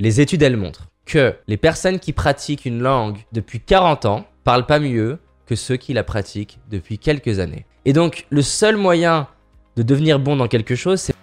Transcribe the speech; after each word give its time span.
Les 0.00 0.22
études, 0.22 0.40
elles 0.40 0.56
montrent 0.56 0.88
que 1.04 1.34
les 1.46 1.58
personnes 1.58 1.98
qui 1.98 2.14
pratiquent 2.14 2.64
une 2.64 2.80
langue 2.80 3.18
depuis 3.32 3.60
40 3.60 4.06
ans 4.06 4.24
parlent 4.44 4.64
pas 4.64 4.78
mieux 4.78 5.18
que 5.44 5.54
ceux 5.54 5.76
qui 5.76 5.92
la 5.92 6.04
pratiquent 6.04 6.58
depuis 6.70 6.98
quelques 6.98 7.38
années. 7.38 7.66
Et 7.84 7.92
donc, 7.92 8.26
le 8.30 8.40
seul 8.40 8.78
moyen 8.78 9.28
de 9.76 9.82
devenir 9.82 10.18
bon 10.18 10.36
dans 10.36 10.48
quelque 10.48 10.74
chose, 10.74 11.02
c'est... 11.02 11.14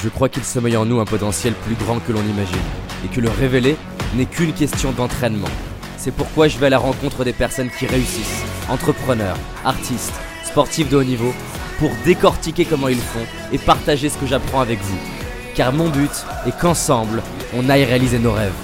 Je 0.00 0.08
crois 0.08 0.28
qu'il 0.28 0.44
sommeille 0.44 0.76
en 0.76 0.86
nous 0.86 1.00
un 1.00 1.04
potentiel 1.04 1.54
plus 1.54 1.74
grand 1.74 1.98
que 1.98 2.12
l'on 2.12 2.22
imagine, 2.22 2.56
et 3.04 3.08
que 3.08 3.20
le 3.20 3.30
révéler 3.30 3.74
n'est 4.14 4.26
qu'une 4.26 4.52
question 4.52 4.92
d'entraînement. 4.92 5.50
C'est 5.96 6.14
pourquoi 6.14 6.46
je 6.46 6.56
vais 6.58 6.66
à 6.66 6.70
la 6.70 6.78
rencontre 6.78 7.24
des 7.24 7.32
personnes 7.32 7.70
qui 7.76 7.86
réussissent, 7.86 8.44
entrepreneurs, 8.68 9.38
artistes, 9.64 10.14
sportifs 10.44 10.88
de 10.88 10.98
haut 10.98 11.02
niveau, 11.02 11.34
pour 11.80 11.90
décortiquer 12.04 12.64
comment 12.64 12.86
ils 12.86 12.96
font 12.96 13.26
et 13.52 13.58
partager 13.58 14.08
ce 14.08 14.18
que 14.18 14.26
j'apprends 14.26 14.60
avec 14.60 14.78
vous. 14.78 15.17
Car 15.58 15.72
mon 15.72 15.88
but 15.88 16.24
est 16.46 16.56
qu'ensemble, 16.56 17.20
on 17.52 17.68
aille 17.68 17.82
réaliser 17.82 18.20
nos 18.20 18.30
rêves. 18.30 18.54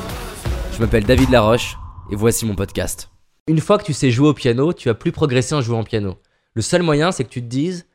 Je 0.73 0.79
m'appelle 0.79 1.03
David 1.03 1.29
Laroche, 1.29 1.77
et 2.13 2.15
voici 2.15 2.47
mon 2.47 2.55
podcast. 2.55 3.11
Une 3.49 3.59
fois 3.59 3.79
que 3.79 3.85
tu 3.85 3.93
sais 3.93 4.13
jouer 4.13 4.29
au 4.29 4.33
piano, 4.33 4.73
tu 4.73 4.89
vas 4.89 4.95
plus 4.95 5.11
progresser 5.11 5.57
en 5.57 5.61
jouant 5.61 5.81
au 5.81 5.83
piano. 5.83 6.21
Le 6.55 6.63
seul 6.63 6.85
moyen, 6.85 7.11
c'est 7.11 7.25
que 7.25 7.31
tu 7.31 7.43
te 7.43 7.49
dises 7.49 7.89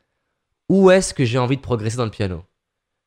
où 0.68 0.90
est-ce 0.90 1.14
que 1.14 1.24
j'ai 1.24 1.38
envie 1.38 1.56
de 1.56 1.62
progresser 1.62 1.96
dans 1.96 2.04
le 2.04 2.10
piano? 2.10 2.42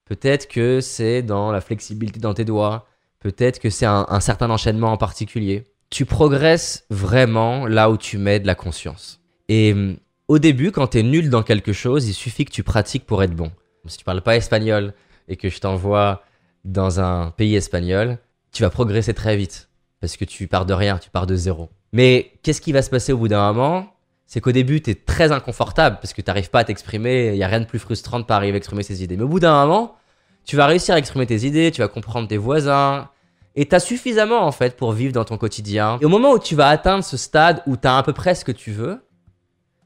Peut-être 0.05 0.47
que 0.47 0.81
c'est 0.81 1.21
dans 1.21 1.51
la 1.51 1.61
flexibilité 1.61 2.19
dans 2.19 2.33
tes 2.33 2.43
doigts, 2.43 2.87
peut-être 3.19 3.59
que 3.59 3.69
c'est 3.69 3.85
un, 3.85 4.19
certain 4.19 4.49
enchaînement 4.49 4.93
en 4.93 4.97
particulier. 4.97 5.65
Tu 5.91 6.05
progresses 6.05 6.87
vraiment 6.89 7.67
là 7.67 7.91
où 7.91 7.97
tu 7.97 8.17
mets 8.17 8.39
de 8.39 8.47
la 8.47 8.55
conscience. 8.55 9.21
Et 9.47 9.73
hum, 9.73 9.97
au 10.27 10.39
début, 10.39 10.71
quand 10.71 10.87
tu 10.87 10.97
es 10.97 11.03
nul 11.03 11.29
dans 11.29 11.43
quelque 11.43 11.71
chose, 11.71 12.07
il 12.07 12.13
suffit 12.15 12.45
que 12.45 12.51
tu 12.51 12.63
pratiques 12.63 13.05
pour 13.05 13.21
être 13.21 13.35
bon. 13.35 13.51
Si 13.85 13.99
tu 13.99 14.03
parles 14.03 14.23
pas 14.23 14.35
espagnol 14.37 14.95
et 15.27 15.35
que 15.35 15.49
je 15.49 15.59
t'envoie 15.59 16.23
dans 16.65 16.99
un 16.99 17.31
pays 17.31 17.55
espagnol, 17.55 18.17
tu 18.51 18.63
vas 18.63 18.69
progresser 18.69 19.13
très 19.13 19.35
vite 19.35 19.69
parce 19.99 20.17
que 20.17 20.25
tu 20.25 20.47
pars 20.47 20.65
de 20.65 20.73
rien, 20.73 20.97
tu 20.97 21.09
pars 21.09 21.27
de 21.27 21.35
zéro. 21.35 21.69
Mais 21.91 22.33
qu'est-ce 22.43 22.61
qui 22.61 22.71
va 22.71 22.81
se 22.81 22.89
passer 22.89 23.13
au 23.13 23.17
bout 23.17 23.27
d'un 23.27 23.53
moment? 23.53 23.87
C'est 24.25 24.41
qu'au 24.41 24.51
début, 24.51 24.81
tu 24.81 24.89
es 24.91 24.95
très 24.95 25.31
inconfortable 25.31 25.97
parce 26.01 26.13
que 26.13 26.21
tu 26.21 26.29
n'arrives 26.29 26.49
pas 26.49 26.59
à 26.59 26.63
t'exprimer. 26.63 27.27
Il 27.27 27.35
n'y 27.35 27.43
a 27.43 27.47
rien 27.47 27.59
de 27.59 27.65
plus 27.65 27.79
frustrant 27.79 28.19
de 28.19 28.25
pas 28.25 28.35
arriver 28.35 28.55
à 28.55 28.57
exprimer 28.57 28.83
ses 28.83 29.03
idées. 29.03 29.15
Mais 29.15 29.23
au 29.23 29.27
bout 29.27 29.39
d'un 29.39 29.63
moment, 29.65 29.95
tu 30.43 30.55
vas 30.55 30.65
réussir 30.65 30.95
à 30.95 30.97
exprimer 30.97 31.25
tes 31.25 31.45
idées, 31.45 31.71
tu 31.71 31.81
vas 31.81 31.87
comprendre 31.87 32.27
tes 32.27 32.37
voisins. 32.37 33.09
Et 33.55 33.67
tu 33.67 33.75
as 33.75 33.79
suffisamment 33.79 34.41
en 34.41 34.51
fait 34.51 34.75
pour 34.75 34.91
vivre 34.91 35.13
dans 35.13 35.23
ton 35.23 35.37
quotidien. 35.37 35.99
Et 36.01 36.05
au 36.05 36.09
moment 36.09 36.31
où 36.31 36.39
tu 36.39 36.55
vas 36.55 36.67
atteindre 36.69 37.03
ce 37.03 37.17
stade 37.17 37.61
où 37.67 37.77
tu 37.77 37.87
as 37.87 37.97
à 37.97 38.03
peu 38.03 38.13
près 38.13 38.33
ce 38.33 38.43
que 38.43 38.51
tu 38.51 38.71
veux, 38.71 39.05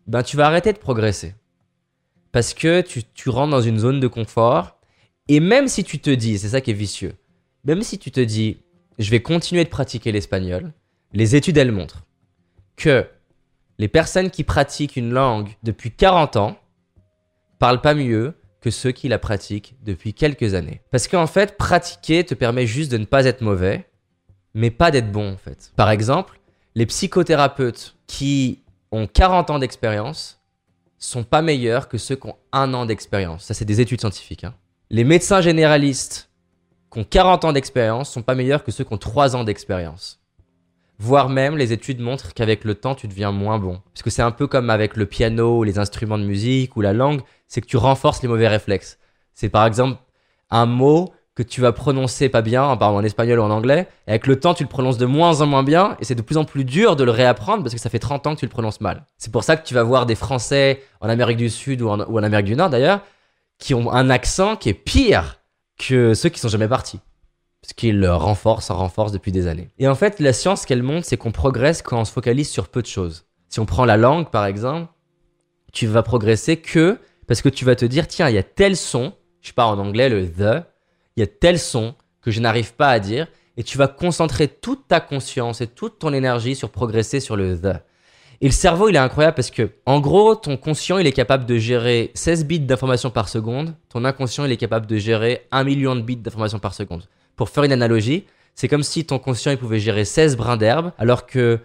ben 0.07 0.23
tu 0.23 0.37
vas 0.37 0.45
arrêter 0.45 0.71
de 0.71 0.77
progresser. 0.77 1.35
Parce 2.31 2.53
que 2.53 2.81
tu, 2.81 3.03
tu 3.03 3.29
rentres 3.29 3.51
dans 3.51 3.61
une 3.61 3.79
zone 3.79 3.99
de 3.99 4.07
confort. 4.07 4.76
Et 5.27 5.39
même 5.39 5.67
si 5.67 5.83
tu 5.83 5.99
te 5.99 6.09
dis, 6.09 6.37
c'est 6.37 6.49
ça 6.49 6.61
qui 6.61 6.71
est 6.71 6.75
vicieux, 6.75 7.13
même 7.65 7.81
si 7.83 7.99
tu 7.99 8.11
te 8.11 8.19
dis, 8.19 8.57
je 8.97 9.11
vais 9.11 9.21
continuer 9.21 9.63
de 9.63 9.69
pratiquer 9.69 10.11
l'espagnol, 10.11 10.73
les 11.13 11.35
études, 11.35 11.57
elles 11.57 11.71
montrent 11.71 12.05
que 12.75 13.05
les 13.77 13.87
personnes 13.87 14.29
qui 14.29 14.43
pratiquent 14.43 14.95
une 14.95 15.11
langue 15.11 15.49
depuis 15.63 15.91
40 15.91 16.35
ans 16.37 16.57
parlent 17.59 17.81
pas 17.81 17.93
mieux 17.93 18.33
que 18.61 18.71
ceux 18.71 18.91
qui 18.91 19.07
la 19.07 19.19
pratiquent 19.19 19.75
depuis 19.83 20.13
quelques 20.13 20.53
années. 20.53 20.81
Parce 20.91 21.07
qu'en 21.07 21.27
fait, 21.27 21.57
pratiquer 21.57 22.23
te 22.23 22.33
permet 22.33 22.65
juste 22.65 22.91
de 22.91 22.97
ne 22.97 23.05
pas 23.05 23.25
être 23.25 23.41
mauvais, 23.41 23.87
mais 24.53 24.71
pas 24.71 24.91
d'être 24.91 25.11
bon 25.11 25.33
en 25.33 25.37
fait. 25.37 25.71
Par 25.75 25.89
exemple, 25.89 26.39
les 26.75 26.85
psychothérapeutes 26.85 27.95
qui 28.07 28.63
ont 28.91 29.07
40 29.07 29.49
ans 29.51 29.59
d'expérience 29.59 30.41
sont 30.97 31.23
pas 31.23 31.41
meilleurs 31.41 31.87
que 31.87 31.97
ceux 31.97 32.15
qui 32.15 32.27
ont 32.27 32.35
un 32.51 32.73
an 32.73 32.85
d'expérience. 32.85 33.45
Ça, 33.45 33.53
c'est 33.53 33.65
des 33.65 33.81
études 33.81 33.99
scientifiques. 33.99 34.43
hein. 34.43 34.55
Les 34.89 35.03
médecins 35.03 35.41
généralistes 35.41 36.29
qui 36.91 36.99
ont 36.99 37.03
40 37.03 37.43
ans 37.43 37.51
d'expérience 37.51 38.09
sont 38.09 38.21
pas 38.21 38.35
meilleurs 38.35 38.63
que 38.63 38.71
ceux 38.71 38.85
qui 38.85 38.93
ont 38.93 38.97
3 38.97 39.35
ans 39.35 39.43
d'expérience. 39.43 40.21
Voire 40.97 41.27
même, 41.27 41.57
les 41.57 41.73
études 41.73 41.99
montrent 41.99 42.33
qu'avec 42.33 42.63
le 42.63 42.73
temps, 42.73 42.95
tu 42.95 43.09
deviens 43.09 43.33
moins 43.33 43.59
bon. 43.59 43.81
Parce 43.93 44.01
que 44.01 44.09
c'est 44.09 44.21
un 44.21 44.31
peu 44.31 44.47
comme 44.47 44.69
avec 44.69 44.95
le 44.95 45.05
piano, 45.05 45.65
les 45.65 45.77
instruments 45.77 46.17
de 46.17 46.23
musique 46.23 46.77
ou 46.77 46.81
la 46.81 46.93
langue, 46.93 47.19
c'est 47.49 47.59
que 47.59 47.67
tu 47.67 47.75
renforces 47.75 48.21
les 48.21 48.29
mauvais 48.29 48.47
réflexes. 48.47 48.97
C'est 49.33 49.49
par 49.49 49.65
exemple 49.65 49.99
un 50.49 50.65
mot 50.65 51.13
que 51.35 51.43
tu 51.43 51.59
vas 51.59 51.73
prononcer 51.73 52.29
pas 52.29 52.41
bien, 52.41 52.71
exemple 52.71 52.95
en 52.95 53.03
espagnol 53.03 53.39
ou 53.39 53.43
en 53.43 53.51
anglais, 53.51 53.87
et 54.07 54.11
avec 54.11 54.25
le 54.25 54.39
temps, 54.39 54.53
tu 54.53 54.63
le 54.63 54.69
prononces 54.69 54.97
de 54.97 55.05
moins 55.05 55.41
en 55.41 55.45
moins 55.45 55.63
bien, 55.63 55.97
et 55.99 56.05
c'est 56.05 56.15
de 56.15 56.21
plus 56.21 56.37
en 56.37 56.45
plus 56.45 56.63
dur 56.63 56.95
de 56.95 57.03
le 57.03 57.11
réapprendre 57.11 57.61
parce 57.61 57.75
que 57.75 57.79
ça 57.79 57.89
fait 57.89 57.99
30 57.99 58.25
ans 58.25 58.33
que 58.35 58.39
tu 58.39 58.45
le 58.45 58.51
prononces 58.51 58.81
mal. 58.81 59.05
C'est 59.17 59.31
pour 59.31 59.43
ça 59.43 59.57
que 59.57 59.67
tu 59.67 59.73
vas 59.73 59.83
voir 59.83 60.05
des 60.05 60.15
Français 60.15 60.81
en 61.01 61.09
Amérique 61.09 61.37
du 61.37 61.49
Sud 61.49 61.83
en, 61.83 61.99
ou 62.05 62.17
en 62.17 62.23
Amérique 62.23 62.47
du 62.47 62.55
Nord 62.55 62.69
d'ailleurs, 62.71 63.01
qui 63.59 63.73
ont 63.73 63.91
un 63.91 64.09
accent 64.09 64.55
qui 64.55 64.69
est 64.69 64.73
pire 64.73 65.41
que 65.77 66.13
ceux 66.13 66.29
qui 66.29 66.39
sont 66.39 66.49
jamais 66.49 66.67
partis. 66.67 66.99
Parce 67.61 67.73
qu'ils 67.73 67.99
le 67.99 68.13
renforcent, 68.13 68.69
en 68.69 68.77
renforcent 68.77 69.11
depuis 69.11 69.31
des 69.31 69.47
années. 69.47 69.69
Et 69.79 69.87
en 69.87 69.95
fait, 69.95 70.19
la 70.19 70.31
science, 70.31 70.61
ce 70.61 70.67
qu'elle 70.67 70.83
montre, 70.83 71.05
c'est 71.05 71.17
qu'on 71.17 71.31
progresse 71.31 71.81
quand 71.81 71.99
on 71.99 72.05
se 72.05 72.11
focalise 72.11 72.49
sur 72.49 72.69
peu 72.69 72.81
de 72.81 72.87
choses. 72.87 73.25
Si 73.49 73.59
on 73.59 73.65
prend 73.65 73.85
la 73.85 73.97
langue, 73.97 74.29
par 74.29 74.45
exemple, 74.45 74.91
tu 75.73 75.87
vas 75.87 76.03
progresser 76.03 76.57
que 76.57 76.99
parce 77.27 77.41
que 77.41 77.49
tu 77.49 77.65
vas 77.65 77.75
te 77.75 77.85
dire, 77.85 78.07
tiens, 78.07 78.29
il 78.29 78.35
y 78.35 78.39
a 78.39 78.43
tel 78.43 78.77
son, 78.77 79.13
je 79.41 79.51
parle 79.51 79.77
en 79.77 79.83
anglais, 79.83 80.09
le 80.09 80.25
the, 80.25 80.65
il 81.15 81.19
y 81.19 81.23
a 81.23 81.27
tel 81.27 81.59
son 81.59 81.93
que 82.21 82.31
je 82.31 82.39
n'arrive 82.39 82.73
pas 82.73 82.89
à 82.89 82.99
dire, 82.99 83.27
et 83.57 83.63
tu 83.63 83.77
vas 83.77 83.87
concentrer 83.87 84.47
toute 84.47 84.87
ta 84.87 84.99
conscience 84.99 85.61
et 85.61 85.67
toute 85.67 85.99
ton 85.99 86.13
énergie 86.13 86.55
sur 86.55 86.69
progresser 86.69 87.19
sur 87.19 87.35
le 87.35 87.59
the. 87.59 87.81
Et 88.41 88.45
le 88.45 88.51
cerveau, 88.51 88.89
il 88.89 88.95
est 88.95 88.99
incroyable 88.99 89.35
parce 89.35 89.49
que, 89.49 89.71
en 89.85 89.99
gros, 89.99 90.35
ton 90.35 90.57
conscient, 90.57 90.99
il 90.99 91.07
est 91.07 91.11
capable 91.11 91.45
de 91.45 91.57
gérer 91.57 92.11
16 92.13 92.45
bits 92.45 92.59
d'informations 92.59 93.09
par 93.09 93.29
seconde. 93.29 93.73
Ton 93.89 94.05
inconscient, 94.05 94.45
il 94.45 94.51
est 94.51 94.57
capable 94.57 94.85
de 94.85 94.97
gérer 94.97 95.47
1 95.51 95.63
million 95.63 95.95
de 95.95 96.01
bits 96.01 96.17
d'informations 96.17 96.59
par 96.59 96.73
seconde. 96.73 97.05
Pour 97.35 97.49
faire 97.49 97.63
une 97.63 97.71
analogie, 97.71 98.25
c'est 98.53 98.67
comme 98.67 98.83
si 98.83 99.05
ton 99.05 99.17
conscient, 99.17 99.51
il 99.51 99.57
pouvait 99.57 99.79
gérer 99.79 100.05
16 100.05 100.37
brins 100.37 100.57
d'herbe, 100.57 100.91
alors 100.99 101.25
que 101.25 101.59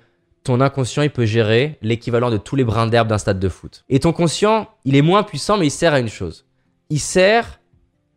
ton 0.44 0.60
inconscient, 0.60 1.02
il 1.02 1.10
peut 1.10 1.26
gérer 1.26 1.78
l'équivalent 1.82 2.30
de 2.30 2.36
tous 2.36 2.56
les 2.56 2.64
brins 2.64 2.86
d'herbe 2.86 3.08
d'un 3.08 3.18
stade 3.18 3.38
de 3.38 3.48
foot. 3.48 3.84
Et 3.88 4.00
ton 4.00 4.12
conscient, 4.12 4.68
il 4.84 4.96
est 4.96 5.02
moins 5.02 5.22
puissant, 5.22 5.58
mais 5.58 5.66
il 5.66 5.70
sert 5.70 5.92
à 5.92 6.00
une 6.00 6.08
chose. 6.08 6.46
Il 6.90 7.00
sert 7.00 7.60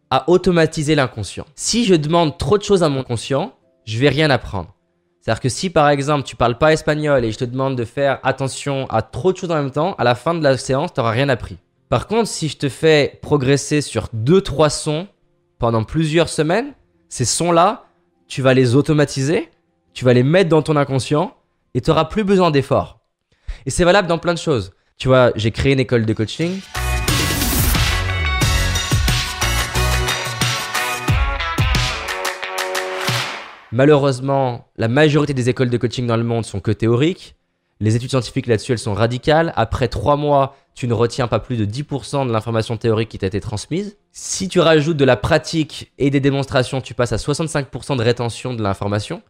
à 0.09 0.29
automatiser 0.29 0.95
l'inconscient. 0.95 1.45
Si 1.55 1.85
je 1.85 1.95
demande 1.95 2.37
trop 2.37 2.57
de 2.57 2.63
choses 2.63 2.83
à 2.83 2.89
mon 2.89 3.03
conscient, 3.03 3.53
je 3.85 3.99
vais 3.99 4.09
rien 4.09 4.29
apprendre. 4.29 4.75
C'est-à-dire 5.25 5.41
que 5.41 5.50
si 5.50 5.72
par 5.72 5.90
exemple 5.90 6.24
tu 6.24 6.36
parles 6.36 6.59
pas 6.59 6.72
espagnol 6.72 7.25
et 7.25 7.31
je 7.31 7.40
te 7.40 7.46
demande 7.46 7.75
de 7.75 7.84
faire 7.84 8.19
attention 8.22 8.86
à 8.91 9.02
trop 9.02 9.34
de 9.34 9.38
choses 9.38 9.50
en 9.50 9.56
même 9.56 9.72
temps, 9.72 9.96
à 9.97 10.03
la 10.03 10.13
fin 10.13 10.36
de 10.36 10.44
la 10.44 10.56
séance, 10.56 10.94
tu 10.94 11.00
n'auras 11.00 11.13
rien 11.13 11.30
appris. 11.30 11.58
Par 11.90 12.06
contre, 12.06 12.28
si 12.28 12.47
je 12.47 12.58
te 12.58 12.69
fais 12.69 13.18
progresser 13.24 13.81
sur 13.81 14.09
2-3 14.16 14.69
sons 14.69 15.08
pendant 15.58 15.84
plusieurs 15.84 16.30
semaines, 16.30 16.74
ces 17.09 17.25
sons-là, 17.25 17.85
tu 18.28 18.44
vas 18.44 18.53
les 18.53 18.75
automatiser, 18.75 19.50
tu 19.96 20.06
vas 20.06 20.14
les 20.14 20.22
mettre 20.22 20.50
dans 20.50 20.62
ton 20.62 20.75
inconscient 20.75 21.35
et 21.74 21.81
tu 21.81 21.90
n'auras 21.90 22.06
plus 22.06 22.24
besoin 22.24 22.52
d'efforts. 22.52 23.00
Et 23.66 23.72
c'est 23.72 23.84
valable 23.84 24.08
dans 24.08 24.19
plein 24.19 24.35
de 24.35 24.40
choses. 24.40 24.74
Tu 25.00 25.08
vois, 25.08 25.31
j'ai 25.35 25.50
créé 25.50 25.74
une 25.74 25.80
école 25.80 26.06
de 26.06 26.14
coaching. 26.14 26.59
Malheureusement, 33.72 34.68
la 34.78 34.88
majorité 34.88 35.34
des 35.34 35.50
écoles 35.50 35.70
de 35.70 35.78
coaching 35.78 36.08
dans 36.08 36.18
le 36.18 36.24
monde 36.24 36.46
sont 36.46 36.59
que 36.59 36.72
théoriques. 36.72 37.36
Les 37.81 37.96
études 37.96 38.09
scientifiques 38.09 38.48
là-dessus, 38.48 38.72
elles 38.72 38.80
sont 38.80 38.94
radicales. 38.94 39.52
Après 39.56 39.88
trois 39.88 40.16
mois, 40.16 40.56
tu 40.76 40.88
ne 40.88 40.94
retiens 40.94 41.28
pas 41.28 41.40
plus 41.40 41.58
de 41.58 41.66
10% 41.66 42.28
de 42.28 42.31
l'information 42.31 42.78
théorique 42.78 43.09
qui 43.09 43.18
t'a 43.18 43.28
été 43.28 43.42
transmise. 43.42 43.98
Si 44.12 44.48
tu 44.48 44.59
rajoutes 44.59 44.98
de 44.98 45.06
la 45.06 45.18
pratique 45.18 45.92
et 45.98 46.09
des 46.09 46.22
démonstrations, 46.22 46.80
tu 46.80 46.94
passes 46.94 47.12
à 47.12 47.18
65% 47.18 47.98
de 47.98 48.02
rétention 48.02 48.53
de 48.53 48.64
l'information. 48.64 49.22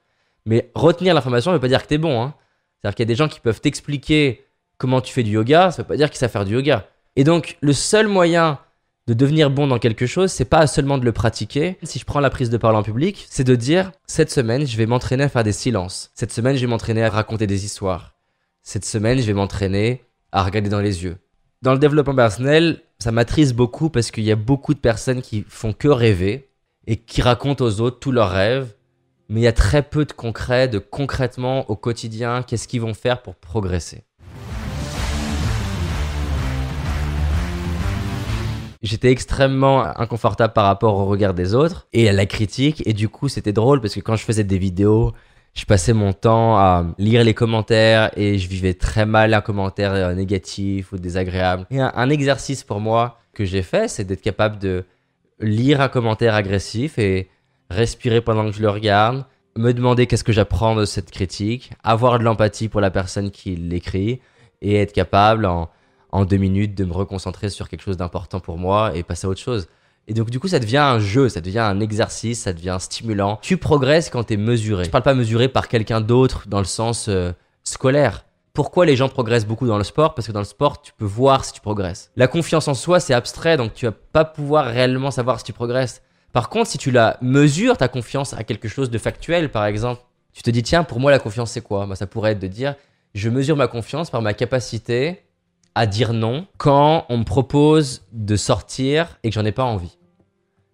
Mais 0.45 0.69
retenir 0.75 1.15
l'information 1.15 1.51
ne 1.51 1.55
veut 1.55 1.61
pas 1.61 1.67
dire 1.67 1.81
que 1.81 1.87
tu 1.87 1.95
es 1.95 1.97
bon. 1.97 2.21
Hein. 2.21 2.35
C'est-à-dire 2.81 2.95
qu'il 2.95 3.03
y 3.03 3.07
a 3.07 3.13
des 3.13 3.15
gens 3.15 3.27
qui 3.27 3.39
peuvent 3.39 3.61
t'expliquer 3.61 4.45
comment 4.77 5.01
tu 5.01 5.11
fais 5.11 5.23
du 5.23 5.31
yoga, 5.31 5.71
ça 5.71 5.81
ne 5.81 5.83
veut 5.83 5.87
pas 5.87 5.97
dire 5.97 6.09
qu'ils 6.09 6.19
savent 6.19 6.31
faire 6.31 6.45
du 6.45 6.53
yoga. 6.53 6.87
Et 7.15 7.23
donc, 7.23 7.57
le 7.61 7.73
seul 7.73 8.07
moyen 8.07 8.59
de 9.07 9.13
devenir 9.13 9.51
bon 9.51 9.67
dans 9.67 9.77
quelque 9.77 10.07
chose, 10.07 10.31
c'est 10.31 10.45
pas 10.45 10.65
seulement 10.65 10.97
de 10.97 11.05
le 11.05 11.11
pratiquer. 11.11 11.77
Si 11.83 11.99
je 11.99 12.05
prends 12.05 12.19
la 12.19 12.31
prise 12.31 12.49
de 12.49 12.57
parole 12.57 12.75
en 12.75 12.83
public, 12.83 13.25
c'est 13.29 13.43
de 13.43 13.55
dire 13.55 13.91
cette 14.07 14.31
semaine, 14.31 14.65
je 14.65 14.77
vais 14.77 14.87
m'entraîner 14.87 15.25
à 15.25 15.29
faire 15.29 15.43
des 15.43 15.51
silences. 15.51 16.11
Cette 16.15 16.31
semaine, 16.31 16.55
je 16.55 16.61
vais 16.61 16.67
m'entraîner 16.67 17.03
à 17.03 17.09
raconter 17.09 17.45
des 17.45 17.65
histoires. 17.65 18.15
Cette 18.63 18.85
semaine, 18.85 19.19
je 19.19 19.25
vais 19.27 19.33
m'entraîner 19.33 20.03
à 20.31 20.43
regarder 20.43 20.69
dans 20.69 20.81
les 20.81 21.03
yeux. 21.03 21.17
Dans 21.61 21.73
le 21.73 21.79
développement 21.79 22.15
personnel, 22.15 22.81
ça 22.97 23.11
m'attriste 23.11 23.53
beaucoup 23.53 23.89
parce 23.89 24.09
qu'il 24.09 24.23
y 24.23 24.31
a 24.31 24.35
beaucoup 24.35 24.73
de 24.73 24.79
personnes 24.79 25.21
qui 25.21 25.45
font 25.47 25.73
que 25.73 25.87
rêver 25.87 26.49
et 26.87 26.97
qui 26.97 27.21
racontent 27.21 27.63
aux 27.63 27.81
autres 27.81 27.99
tous 27.99 28.11
leurs 28.11 28.31
rêves, 28.31 28.73
mais 29.29 29.41
il 29.41 29.43
y 29.43 29.47
a 29.47 29.53
très 29.53 29.83
peu 29.83 30.05
de 30.05 30.13
concret, 30.13 30.67
de 30.67 30.79
concrètement 30.79 31.69
au 31.69 31.75
quotidien, 31.75 32.43
qu'est-ce 32.43 32.67
qu'ils 32.67 32.81
vont 32.81 32.93
faire 32.93 33.21
pour 33.21 33.35
progresser. 33.35 34.03
J'étais 38.81 39.11
extrêmement 39.11 39.83
inconfortable 39.99 40.53
par 40.53 40.65
rapport 40.65 40.95
au 40.95 41.05
regard 41.05 41.33
des 41.33 41.55
autres 41.55 41.87
et 41.93 42.09
à 42.09 42.13
la 42.13 42.25
critique. 42.25 42.83
Et 42.85 42.93
du 42.93 43.09
coup, 43.09 43.29
c'était 43.29 43.53
drôle 43.53 43.81
parce 43.81 43.95
que 43.95 43.99
quand 43.99 44.15
je 44.15 44.23
faisais 44.23 44.43
des 44.43 44.57
vidéos, 44.57 45.13
je 45.53 45.65
passais 45.65 45.93
mon 45.93 46.13
temps 46.13 46.57
à 46.57 46.85
lire 46.97 47.23
les 47.23 47.33
commentaires 47.33 48.11
et 48.17 48.37
je 48.37 48.47
vivais 48.47 48.73
très 48.73 49.05
mal 49.05 49.33
un 49.33 49.41
commentaire 49.41 49.93
euh, 49.93 50.13
négatif 50.13 50.91
ou 50.91 50.97
désagréable. 50.97 51.65
Et 51.71 51.79
un, 51.79 51.91
un 51.95 52.09
exercice 52.09 52.63
pour 52.63 52.79
moi 52.79 53.19
que 53.33 53.45
j'ai 53.45 53.61
fait, 53.61 53.87
c'est 53.87 54.03
d'être 54.03 54.21
capable 54.21 54.59
de 54.59 54.83
lire 55.39 55.81
un 55.81 55.87
commentaire 55.87 56.35
agressif 56.35 56.99
et 56.99 57.29
respirer 57.69 58.21
pendant 58.21 58.45
que 58.45 58.55
je 58.55 58.61
le 58.61 58.69
regarde, 58.69 59.25
me 59.57 59.71
demander 59.73 60.07
qu'est-ce 60.07 60.23
que 60.23 60.33
j'apprends 60.33 60.75
de 60.75 60.85
cette 60.85 61.11
critique, 61.11 61.71
avoir 61.83 62.19
de 62.19 62.23
l'empathie 62.23 62.67
pour 62.67 62.81
la 62.81 62.91
personne 62.91 63.31
qui 63.31 63.55
l'écrit 63.55 64.19
et 64.61 64.75
être 64.75 64.93
capable 64.93 65.45
en, 65.45 65.69
en 66.11 66.25
deux 66.25 66.37
minutes 66.37 66.75
de 66.75 66.85
me 66.85 66.93
reconcentrer 66.93 67.49
sur 67.49 67.69
quelque 67.69 67.81
chose 67.81 67.97
d'important 67.97 68.39
pour 68.39 68.57
moi 68.57 68.95
et 68.95 69.03
passer 69.03 69.27
à 69.27 69.29
autre 69.29 69.41
chose. 69.41 69.67
Et 70.07 70.13
donc 70.13 70.29
du 70.29 70.39
coup 70.39 70.47
ça 70.47 70.59
devient 70.59 70.77
un 70.77 70.99
jeu, 70.99 71.29
ça 71.29 71.41
devient 71.41 71.59
un 71.59 71.79
exercice, 71.79 72.41
ça 72.41 72.53
devient 72.53 72.77
stimulant. 72.79 73.39
Tu 73.41 73.57
progresses 73.57 74.09
quand 74.09 74.25
tu 74.25 74.33
es 74.33 74.37
mesuré. 74.37 74.85
Je 74.85 74.89
parle 74.89 75.03
pas 75.03 75.15
mesuré 75.15 75.47
par 75.47 75.67
quelqu'un 75.67 76.01
d'autre 76.01 76.45
dans 76.47 76.59
le 76.59 76.65
sens 76.65 77.07
euh, 77.09 77.31
scolaire. 77.63 78.25
Pourquoi 78.53 78.85
les 78.85 78.95
gens 78.95 79.09
progressent 79.09 79.45
beaucoup 79.45 79.67
dans 79.67 79.77
le 79.77 79.83
sport? 79.83 80.15
Parce 80.15 80.27
que 80.27 80.31
dans 80.31 80.39
le 80.39 80.45
sport, 80.45 80.81
tu 80.81 80.93
peux 80.97 81.03
voir 81.05 81.43
si 81.43 81.51
tu 81.51 81.59
progresses. 81.59 82.11
La 82.15 82.27
confiance 82.27 82.69
en 82.69 82.73
soi, 82.73 83.01
c'est 83.01 83.13
abstrait, 83.13 83.57
donc 83.57 83.73
tu 83.73 83.85
vas 83.85 83.91
pas 83.91 84.23
pouvoir 84.23 84.67
réellement 84.67 85.11
savoir 85.11 85.39
si 85.39 85.45
tu 85.45 85.51
progresses. 85.51 86.01
Par 86.31 86.47
contre, 86.47 86.69
si 86.69 86.77
tu 86.77 86.89
la 86.89 87.17
mesures, 87.21 87.75
ta 87.75 87.89
confiance 87.89 88.33
à 88.33 88.45
quelque 88.45 88.69
chose 88.69 88.89
de 88.89 88.97
factuel, 88.97 89.51
par 89.51 89.65
exemple, 89.65 90.01
tu 90.31 90.41
te 90.41 90.49
dis, 90.49 90.63
tiens, 90.63 90.85
pour 90.85 91.01
moi, 91.01 91.11
la 91.11 91.19
confiance, 91.19 91.51
c'est 91.51 91.59
quoi? 91.59 91.85
Bah, 91.85 91.95
Ça 91.95 92.07
pourrait 92.07 92.31
être 92.31 92.39
de 92.39 92.47
dire, 92.47 92.75
je 93.13 93.29
mesure 93.29 93.57
ma 93.57 93.67
confiance 93.67 94.09
par 94.09 94.21
ma 94.21 94.33
capacité 94.33 95.24
à 95.75 95.85
dire 95.85 96.13
non 96.13 96.47
quand 96.57 97.05
on 97.09 97.19
me 97.19 97.23
propose 97.23 98.05
de 98.11 98.35
sortir 98.35 99.19
et 99.23 99.29
que 99.29 99.35
j'en 99.35 99.45
ai 99.45 99.51
pas 99.51 99.63
envie. 99.63 99.97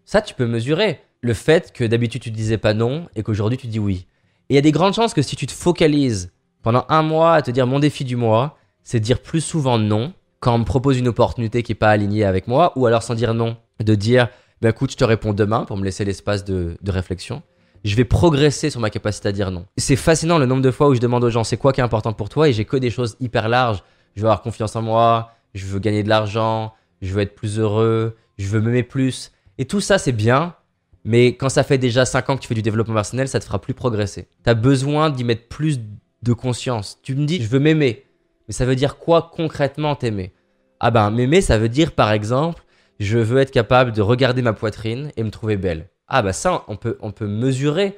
Ça, 0.06 0.21
tu 0.21 0.33
peux 0.33 0.45
mesurer. 0.45 1.01
Le 1.21 1.33
fait 1.33 1.71
que 1.74 1.83
d'habitude, 1.83 2.21
tu 2.21 2.31
disais 2.31 2.57
pas 2.57 2.74
non 2.74 3.07
et 3.15 3.24
qu'aujourd'hui, 3.24 3.57
tu 3.57 3.68
dis 3.68 3.80
oui. 3.80 4.07
Et 4.50 4.53
il 4.53 4.56
y 4.56 4.59
a 4.59 4.62
des 4.62 4.71
grandes 4.71 4.94
chances 4.94 5.13
que 5.13 5.21
si 5.21 5.36
tu 5.36 5.45
te 5.45 5.51
focalises 5.51 6.31
pendant 6.63 6.86
un 6.89 7.03
mois 7.03 7.36
à 7.36 7.42
te 7.42 7.51
dire 7.51 7.68
mon 7.68 7.80
défi 7.80 8.03
du 8.03 8.15
mois, 8.15 8.57
c'est 8.83 9.00
de 9.00 9.06
dire 9.06 9.19
plus 9.19 9.42
souvent 9.42 9.77
non 9.77 10.13
quand 10.39 10.56
on 10.56 10.59
me 10.59 10.65
propose 10.65 10.98
une 10.98 11.07
opportunité 11.07 11.63
qui 11.63 11.71
n'est 11.71 11.77
pas 11.77 11.89
alignée 11.92 12.24
avec 12.24 12.47
moi, 12.47 12.74
ou 12.75 12.88
alors 12.88 13.04
sans 13.04 13.13
dire 13.13 13.33
non, 13.33 13.57
de 13.80 13.95
dire 13.95 14.27
bah 14.62 14.69
écoute, 14.69 14.92
je 14.92 14.97
te 14.97 15.04
réponds 15.04 15.33
demain 15.33 15.65
pour 15.65 15.77
me 15.77 15.83
laisser 15.83 16.06
l'espace 16.06 16.44
de, 16.44 16.77
réflexion. 16.88 17.42
Je 17.83 17.95
vais 17.95 18.06
progresser 18.06 18.69
sur 18.69 18.80
ma 18.80 18.92
capacité 18.92 19.30
à 19.30 19.31
dire 19.31 19.50
non. 19.50 19.65
C'est 19.77 19.95
fascinant 19.95 20.38
le 20.38 20.45
nombre 20.45 20.62
de 20.62 20.69
fois 20.69 20.88
où 20.88 20.94
je 20.94 21.00
demande 21.00 21.24
aux 21.24 21.31
gens 21.31 21.44
c'est 21.44 21.57
quoi 21.57 21.74
qui 21.74 21.80
est 21.80 21.83
important 21.83 22.13
pour 22.13 22.30
toi? 22.30 22.47
Et 22.47 22.54
j'ai 22.54 22.65
que 22.65 22.77
des 22.77 22.92
choses 22.92 23.18
hyper 23.19 23.50
larges. 23.50 23.83
Je 24.16 24.22
veux 24.22 24.28
avoir 24.28 24.42
confiance 24.42 24.75
en 24.75 24.81
moi, 24.81 25.31
je 25.54 25.66
veux 25.66 25.80
gagner 25.80 26.04
de 26.04 26.10
l'argent, 26.10 26.74
je 27.02 27.13
veux 27.13 27.22
être 27.22 27.36
plus 27.36 27.60
heureux, 27.60 28.18
je 28.38 28.48
veux 28.48 28.62
m'aimer 28.62 28.84
plus. 28.84 29.31
Et 29.58 29.66
tout 29.66 29.81
ça, 29.81 29.98
c'est 29.98 30.12
bien, 30.12 30.56
mais 31.04 31.36
quand 31.36 31.50
ça 31.50 31.63
fait 31.63 31.78
déjà 31.78 32.06
5 32.06 32.30
ans 32.30 32.36
que 32.36 32.42
tu 32.42 32.48
fais 32.48 32.56
du 32.56 32.62
développement 32.62 32.96
personnel, 32.96 33.28
ça 33.28 33.40
te 33.40 33.46
fera 33.46 33.60
plus 33.60 33.74
progresser. 33.74 34.28
Tu 34.44 34.50
as 34.50 34.54
besoin 34.54 35.10
d'y 35.10 35.24
mettre 35.24 35.48
plus 35.48 35.80
de 36.22 36.34
conscience. 36.34 37.00
Tu 37.02 37.16
me 37.16 37.25
dis, 37.25 37.42
je 37.42 37.48
veux 37.48 37.60
m'aimer. 37.60 38.06
Mais 38.48 38.54
ça 38.54 38.66
veut 38.66 38.75
dire 38.75 38.98
quoi 38.98 39.31
concrètement 39.34 39.96
t'aimer? 39.96 40.34
Ah 40.80 40.92
ben, 40.92 41.10
m'aimer, 41.10 41.42
ça 41.42 41.57
veut 41.57 41.69
dire 41.69 41.94
par 41.94 42.12
exemple, 42.12 42.64
je 43.00 43.18
veux 43.18 43.40
être 43.40 43.52
capable 43.52 43.92
de 43.92 44.02
regarder 44.02 44.42
ma 44.42 44.54
poitrine 44.54 45.12
et 45.18 45.24
me 45.24 45.31
trouver 45.31 45.57
belle. 45.57 45.90
Ah 46.07 46.22
ben 46.22 46.34
ça, 46.34 46.64
on 46.68 46.75
peut, 46.75 46.98
on 47.02 47.12
peut 47.12 47.28
mesurer 47.28 47.98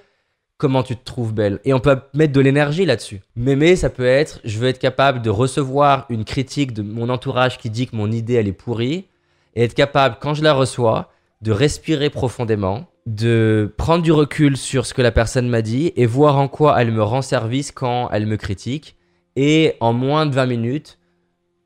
comment 0.58 0.84
tu 0.84 0.96
te 0.96 1.04
trouves 1.04 1.34
belle. 1.34 1.60
Et 1.66 1.74
on 1.74 1.80
peut 1.80 1.98
mettre 2.14 2.34
de 2.34 2.40
l'énergie 2.40 2.86
là-dessus. 2.86 3.22
M'aimer, 3.36 3.76
ça 3.76 3.90
peut 3.90 4.06
être, 4.06 4.40
je 4.44 4.60
veux 4.60 4.68
être 4.68 4.80
capable 4.80 5.22
de 5.22 5.30
recevoir 5.30 6.06
une 6.10 6.26
critique 6.26 6.74
de 6.74 6.82
mon 6.82 7.10
entourage 7.10 7.58
qui 7.58 7.70
dit 7.70 7.88
que 7.88 7.96
mon 7.96 8.12
idée, 8.12 8.36
elle 8.36 8.48
est 8.48 8.54
pourrie. 8.54 9.08
Et 9.56 9.64
être 9.64 9.74
capable, 9.74 10.18
quand 10.20 10.34
je 10.34 10.44
la 10.44 10.54
reçois, 10.54 11.12
de 11.42 11.52
respirer 11.52 12.10
profondément, 12.10 12.88
de 13.06 13.74
prendre 13.78 14.04
du 14.04 14.12
recul 14.12 14.56
sur 14.56 14.86
ce 14.86 14.94
que 14.94 15.02
la 15.02 15.12
personne 15.12 15.50
m'a 15.50 15.62
dit 15.62 15.92
et 15.96 16.06
voir 16.06 16.38
en 16.38 16.48
quoi 16.48 16.82
elle 16.82 16.92
me 16.92 17.04
rend 17.04 17.22
service 17.22 17.72
quand 17.72 18.10
elle 18.12 18.26
me 18.26 18.38
critique. 18.38 18.96
Et 19.36 19.76
en 19.80 19.94
moins 19.94 20.26
de 20.26 20.34
20 20.34 20.46
minutes, 20.46 21.00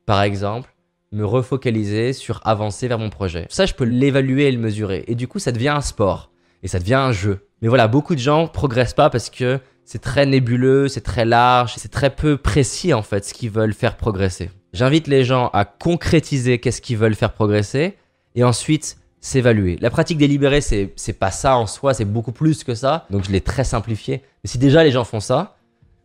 par 0.04 0.22
exemple, 0.22 0.74
me 1.12 1.24
refocaliser 1.24 2.12
sur 2.12 2.40
avancer 2.44 2.88
vers 2.88 2.98
mon 2.98 3.10
projet. 3.10 3.46
Ça, 3.50 3.66
je 3.66 3.74
peux 3.74 3.84
l'évaluer 3.84 4.48
et 4.48 4.52
le 4.52 4.58
mesurer. 4.58 5.04
Et 5.06 5.14
du 5.14 5.28
coup, 5.28 5.38
ça 5.38 5.52
devient 5.52 5.68
un 5.68 5.80
sport. 5.80 6.30
Et 6.62 6.68
ça 6.68 6.78
devient 6.78 6.94
un 6.94 7.12
jeu. 7.12 7.47
Mais 7.62 7.68
voilà, 7.68 7.88
beaucoup 7.88 8.14
de 8.14 8.20
gens 8.20 8.46
progressent 8.46 8.94
pas 8.94 9.10
parce 9.10 9.30
que 9.30 9.60
c'est 9.84 10.00
très 10.00 10.26
nébuleux, 10.26 10.88
c'est 10.88 11.00
très 11.00 11.24
large, 11.24 11.74
c'est 11.76 11.90
très 11.90 12.10
peu 12.10 12.36
précis 12.36 12.92
en 12.92 13.02
fait 13.02 13.24
ce 13.24 13.34
qu'ils 13.34 13.50
veulent 13.50 13.74
faire 13.74 13.96
progresser. 13.96 14.50
J'invite 14.72 15.06
les 15.06 15.24
gens 15.24 15.48
à 15.54 15.64
concrétiser 15.64 16.58
qu'est-ce 16.58 16.82
qu'ils 16.82 16.98
veulent 16.98 17.14
faire 17.14 17.32
progresser 17.32 17.96
et 18.34 18.44
ensuite 18.44 18.98
s'évaluer. 19.20 19.78
La 19.80 19.90
pratique 19.90 20.18
délibérée, 20.18 20.60
c'est, 20.60 20.92
c'est 20.96 21.14
pas 21.14 21.30
ça 21.30 21.56
en 21.56 21.66
soi, 21.66 21.94
c'est 21.94 22.04
beaucoup 22.04 22.32
plus 22.32 22.64
que 22.64 22.74
ça. 22.74 23.06
Donc 23.10 23.24
je 23.24 23.30
l'ai 23.30 23.40
très 23.40 23.64
simplifié. 23.64 24.22
Mais 24.44 24.48
si 24.48 24.58
déjà 24.58 24.84
les 24.84 24.90
gens 24.90 25.04
font 25.04 25.20
ça, 25.20 25.56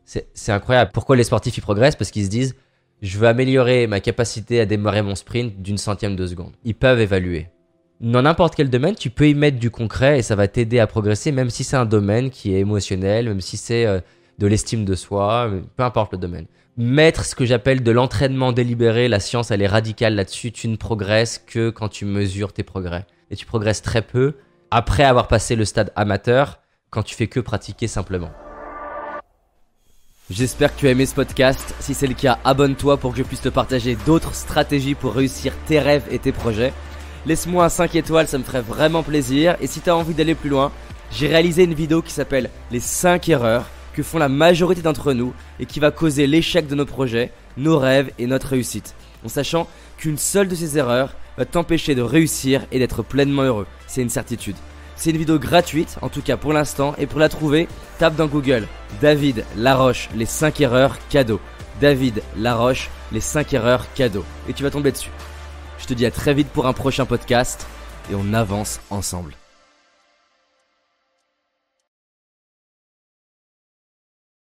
c'est, 0.05 0.27
c'est 0.33 0.51
incroyable. 0.51 0.91
Pourquoi 0.94 1.15
les 1.15 1.23
sportifs 1.23 1.57
y 1.57 1.61
progressent? 1.61 1.95
Parce 1.95 2.09
qu'ils 2.09 2.25
se 2.25 2.29
disent, 2.29 2.55
je 3.01 3.17
veux 3.17 3.27
améliorer 3.27 3.85
ma 3.85 4.00
capacité 4.00 4.59
à 4.61 4.65
démarrer 4.65 5.01
mon 5.01 5.15
sprint 5.15 5.61
d'une 5.61 5.77
centième 5.77 6.15
de 6.15 6.25
seconde. 6.25 6.53
Ils 6.63 6.75
peuvent 6.75 7.01
évaluer. 7.01 7.47
Dans 8.03 8.21
n'importe 8.21 8.53
quel 8.55 8.69
domaine, 8.69 8.94
tu 8.94 9.09
peux 9.09 9.29
y 9.29 9.33
mettre 9.33 9.57
du 9.57 9.71
concret 9.71 10.19
et 10.19 10.21
ça 10.21 10.35
va 10.35 10.47
t'aider 10.47 10.79
à 10.79 10.85
progresser, 10.88 11.31
même 11.31 11.50
si 11.50 11.63
c'est 11.63 11.77
un 11.77 11.85
domaine 11.85 12.29
qui 12.29 12.53
est 12.53 12.59
émotionnel, 12.59 13.29
même 13.29 13.41
si 13.41 13.57
c'est 13.57 13.85
euh, 13.85 14.01
de 14.38 14.45
l'estime 14.45 14.85
de 14.85 14.94
soi, 14.94 15.50
peu 15.75 15.83
importe 15.83 16.11
le 16.11 16.19
domaine 16.19 16.45
mettre 16.77 17.25
ce 17.25 17.35
que 17.35 17.45
j'appelle 17.45 17.83
de 17.83 17.91
l'entraînement 17.91 18.51
délibéré. 18.51 19.07
La 19.07 19.19
science, 19.19 19.51
elle 19.51 19.61
est 19.61 19.67
radicale 19.67 20.15
là-dessus. 20.15 20.51
Tu 20.51 20.67
ne 20.67 20.75
progresses 20.75 21.38
que 21.38 21.69
quand 21.69 21.89
tu 21.89 22.05
mesures 22.05 22.53
tes 22.53 22.63
progrès. 22.63 23.05
Et 23.31 23.35
tu 23.35 23.45
progresses 23.45 23.81
très 23.81 24.01
peu 24.01 24.35
après 24.71 25.03
avoir 25.03 25.27
passé 25.27 25.55
le 25.55 25.65
stade 25.65 25.91
amateur 25.95 26.59
quand 26.89 27.03
tu 27.03 27.15
fais 27.15 27.27
que 27.27 27.39
pratiquer 27.39 27.88
simplement. 27.88 28.31
J'espère 30.29 30.73
que 30.73 30.79
tu 30.79 30.88
as 30.88 30.91
aimé 30.91 31.05
ce 31.05 31.15
podcast. 31.15 31.75
Si 31.79 31.94
c'est 31.94 32.07
le 32.07 32.13
cas, 32.13 32.39
abonne-toi 32.44 32.97
pour 32.97 33.11
que 33.11 33.17
je 33.17 33.23
puisse 33.23 33.41
te 33.41 33.50
partager 33.50 33.95
d'autres 34.05 34.33
stratégies 34.33 34.95
pour 34.95 35.13
réussir 35.13 35.53
tes 35.67 35.79
rêves 35.79 36.05
et 36.09 36.17
tes 36.17 36.31
projets. 36.31 36.73
Laisse-moi 37.25 37.64
un 37.64 37.70
5 37.70 37.96
étoiles, 37.96 38.28
ça 38.28 38.38
me 38.38 38.44
ferait 38.44 38.62
vraiment 38.62 39.02
plaisir. 39.02 39.56
Et 39.62 39.68
si 39.68 39.80
tu 39.80 39.90
as 39.90 39.96
envie 39.96 40.14
d'aller 40.14 40.36
plus 40.36 40.50
loin, 40.50 40.74
j'ai 41.10 41.28
réalisé 41.28 41.64
une 41.64 41.74
vidéo 41.74 42.02
qui 42.02 42.12
s'appelle 42.12 42.50
Les 42.70 42.81
5 42.81 43.30
erreurs 43.30 43.70
que 43.94 44.04
font 44.04 44.18
la 44.18 44.28
majorité 44.28 44.81
d'entre 44.81 45.14
nous 45.14 45.34
et 45.58 45.66
qui 45.66 45.80
va 45.80 45.92
causer 45.92 46.28
l'échec 46.28 46.68
de 46.68 46.75
nos 46.75 46.86
projets, 46.86 47.31
nos 47.56 47.80
rêves 47.80 48.12
et 48.20 48.28
notre 48.28 48.50
réussite. 48.50 48.94
En 49.24 49.30
sachant 49.30 49.70
qu'une 49.98 50.18
seule 50.18 50.50
de 50.50 50.56
ces 50.56 50.78
erreurs 50.78 51.14
va 51.38 51.46
t'empêcher 51.46 51.96
de 51.96 52.02
réussir 52.02 52.66
et 52.74 52.80
d'être 52.80 53.04
pleinement 53.04 53.44
heureux. 53.44 53.68
C'est 53.88 54.02
une 54.02 54.10
certitude. 54.10 54.58
C'est 54.98 55.12
une 55.12 55.18
vidéo 55.18 55.40
gratuite, 55.40 55.98
en 56.02 56.10
tout 56.10 56.22
cas 56.22 56.36
pour 56.36 56.52
l'instant, 56.52 56.94
et 56.98 57.08
pour 57.08 57.20
la 57.20 57.30
trouver, 57.30 57.70
tape 58.00 58.16
dans 58.18 58.28
Google 58.28 58.68
David 59.02 59.46
Laroche, 59.56 60.10
les 60.14 60.25
5 60.25 60.60
erreurs 60.60 60.98
cadeaux. 61.08 61.40
David 61.80 62.22
Laroche, 62.38 62.90
les 63.14 63.22
5 63.22 63.54
erreurs 63.54 63.86
cadeaux. 63.94 64.25
Et 64.50 64.54
tu 64.54 64.64
vas 64.64 64.72
tomber 64.72 64.92
dessus. 64.92 65.10
Je 65.83 65.88
te 65.89 65.94
dis 65.94 66.06
à 66.06 66.12
très 66.12 66.33
vite 66.33 66.47
pour 66.47 66.65
un 66.65 66.71
prochain 66.71 67.06
podcast, 67.06 67.68
et 68.09 68.15
on 68.15 68.33
avance 68.33 68.80
ensemble. 68.89 69.35